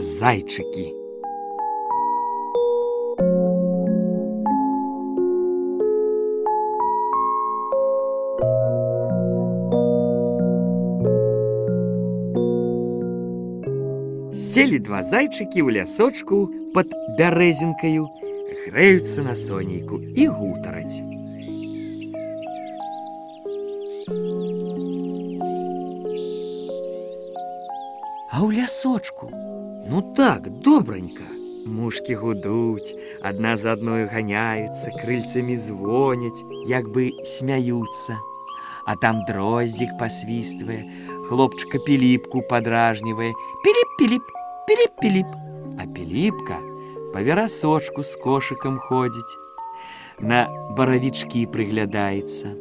зайчики. 0.00 0.94
Сели 14.32 14.78
два 14.78 15.02
зайчики 15.02 15.64
ў 15.64 15.80
лясочку 15.80 16.48
под 16.76 16.92
бярэзінкаю, 17.16 18.04
грэюцца 18.68 19.24
на 19.24 19.32
сонейку 19.32 19.96
і 19.96 20.28
гутараць. 20.28 21.00
А 28.28 28.44
ў 28.44 28.60
лясочку 28.60 29.32
ну 29.90 30.02
так 30.16 30.50
добранька. 30.50 31.24
Мушкі 31.66 32.14
гудуць, 32.14 32.94
адна 33.26 33.56
за 33.56 33.72
адною 33.74 34.06
ганяюцца, 34.06 34.92
крыльцамі 35.02 35.56
звоняць, 35.58 36.46
як 36.70 36.86
бы 36.94 37.10
смяюцца. 37.26 38.18
А 38.86 38.94
там 38.94 39.24
дроздзік 39.26 39.98
пасвіствае, 39.98 40.86
хлопчыка 41.26 41.82
піліпку 41.82 42.42
падражнівае, 42.46 43.32
піліп-піліп, 43.66 44.22
піліп-піліп. 44.70 45.26
А 45.82 45.86
піліпка 45.90 46.62
па 47.12 47.22
верасочку 47.26 48.06
з 48.06 48.14
кошыкам 48.22 48.78
ходзіць. 48.78 49.34
На 50.20 50.46
баравічкі 50.78 51.46
прыглядаецца. 51.50 52.54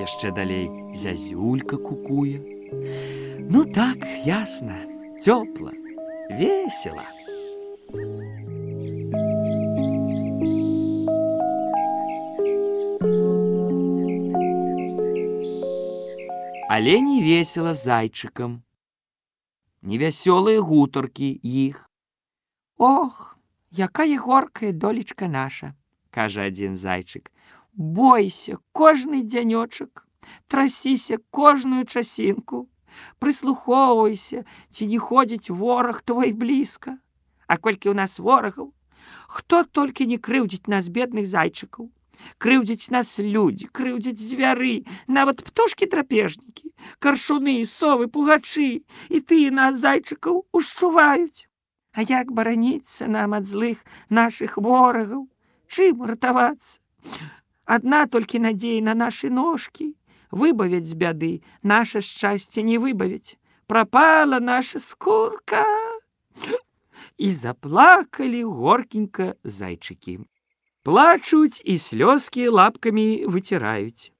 Яшчэ 0.00 0.36
далей 0.36 0.68
зязюлька 0.92 1.80
кукуе. 1.80 2.36
Ну 3.48 3.64
так, 3.64 4.04
ясна, 4.26 4.76
цёпла, 5.24 5.72
весела. 6.30 7.04
Але 16.68 17.00
не 17.00 17.20
весела 17.22 17.74
зайчыкам. 17.74 18.62
Невясёлыя 19.82 20.62
гутаркі 20.62 21.28
іх. 21.42 21.90
Ох, 22.78 23.36
якая 23.70 24.16
горкая 24.18 24.72
долечка 24.72 25.28
наша, 25.28 25.74
кажа 26.10 26.46
адзін 26.48 26.76
зайчык. 26.76 27.28
Бойся 27.74 28.56
кожны 28.72 29.20
дзянёчак, 29.20 30.06
трасіся 30.46 31.18
кожную 31.30 31.84
часінку, 31.84 32.68
Прыслухоўвайся, 33.19 34.45
ці 34.69 34.87
не 34.87 34.99
ходзіць 34.99 35.49
вораг 35.49 36.01
твой 36.01 36.33
блізка. 36.33 36.97
А 37.47 37.57
колькі 37.57 37.91
ў 37.91 37.95
нас 37.95 38.19
ворагаў, 38.19 38.73
хто 39.27 39.63
толькі 39.63 40.07
не 40.07 40.17
крыўдзіць 40.19 40.67
нас 40.67 40.89
бедных 40.91 41.27
зайчыкаў, 41.27 41.89
крыўдзіць 42.37 42.91
нас 42.91 43.19
людзі, 43.19 43.69
крыўдзіць 43.71 44.19
звяры, 44.19 44.83
нават 45.07 45.43
птушкі 45.47 45.87
драпежнікі, 45.87 46.73
каршуны, 46.99 47.63
совы, 47.65 48.07
пугачы, 48.07 48.83
і 49.09 49.17
тыя 49.21 49.51
нас 49.51 49.79
зайчыкаў 49.79 50.43
ушчуваюць. 50.51 51.47
А 51.97 52.05
як 52.05 52.31
бараніцца 52.31 53.07
нам 53.09 53.33
ад 53.33 53.47
злых 53.49 53.81
нашых 54.09 54.57
ворагаў, 54.57 55.25
чым 55.67 56.03
ратавацца? 56.05 56.79
Адна 57.65 58.05
толькі 58.07 58.39
надзея 58.39 58.83
на 58.83 58.93
нашы 58.93 59.29
ножкі, 59.33 59.96
выбавяць 60.30 60.88
з 60.88 60.94
бяды, 60.94 61.42
наше 61.62 62.00
шчасце 62.00 62.62
не 62.62 62.78
выбавіць. 62.78 63.36
Прапала 63.66 64.40
наша 64.40 64.78
скурка. 64.78 65.64
І 67.18 67.30
заплакалі 67.30 68.44
горкенька 68.44 69.34
зайчыкі. 69.44 70.18
Плачуць 70.82 71.62
і 71.64 71.78
слёзкі 71.78 72.48
лапкамі 72.48 73.26
выціраюць. 73.30 74.10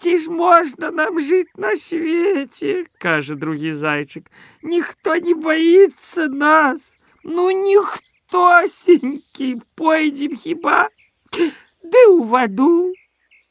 Ці 0.00 0.18
ж 0.18 0.30
можна 0.32 0.90
нам 0.90 1.20
жыць 1.20 1.52
на 1.60 1.76
свеце, 1.76 2.88
кажа 2.96 3.36
другі 3.36 3.76
зайчык. 3.76 4.32
Ніхто 4.62 5.16
не 5.20 5.34
баіцца 5.34 6.28
нас. 6.32 6.96
Ну 7.22 7.50
ніхтосенькі 7.52 9.60
пойдзем 9.76 10.40
хіба, 10.40 10.88
Ды 11.30 12.00
ў 12.08 12.24
ваду 12.32 12.96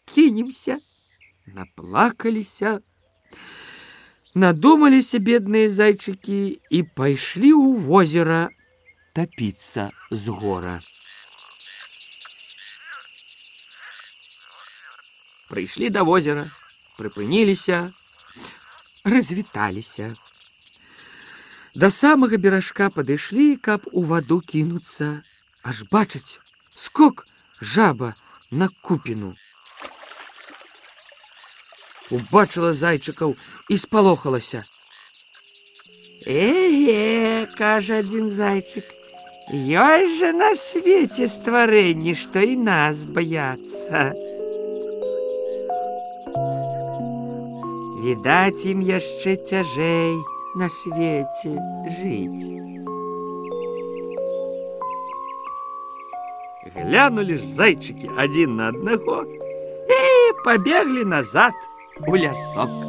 кінемся. 0.09 0.81
Наплакаліся, 1.46 2.80
надумаліся 4.34 5.20
бедныя 5.20 5.68
зайчыкі 5.68 6.56
і 6.72 6.78
пайшлі 6.96 7.52
ў 7.52 7.84
возера 7.84 8.48
тапіцца 9.12 9.92
з 10.10 10.24
гора. 10.32 10.80
Прыйшлі 15.52 15.92
да 15.92 16.02
возера, 16.08 16.48
прыпыніліся, 16.96 17.92
развіталіся. 19.04 20.16
Да 21.74 21.92
самага 21.92 22.40
беражка 22.40 22.88
падышлі, 22.88 23.60
каб 23.60 23.84
у 23.92 24.08
ваду 24.08 24.40
кінуцца, 24.40 25.20
аж 25.62 25.84
бачыць, 25.92 26.40
скок 26.74 27.26
жаба 27.60 28.14
на 28.50 28.72
купіну. 28.80 29.36
Убачыла 32.11 32.73
зайчыкаў 32.73 33.35
і 33.69 33.77
спалохалася. 33.77 34.63
Эге, 36.25 37.47
кажа 37.57 38.01
адзін 38.03 38.33
зайчык, 38.35 38.87
ёсць 39.53 40.17
жа 40.19 40.31
на 40.33 40.49
свеце 40.55 41.29
стварэнні, 41.29 42.15
што 42.17 42.43
і 42.43 42.57
нас 42.57 43.05
баяцца. 43.05 44.11
Відаць, 48.03 48.65
ім 48.65 48.81
яшчэ 48.83 49.37
цяжэй 49.45 50.17
на 50.59 50.67
свеце 50.69 51.55
жыць. 51.99 52.47
Глянулі 56.75 57.37
ж 57.37 57.43
зайчыкі 57.57 58.09
адзін 58.17 58.55
на 58.59 58.69
аднаго 58.73 59.23
і 59.97 59.99
пабеглі 60.45 61.03
назад 61.05 61.53
у 62.06 62.14
лясок. 62.16 62.83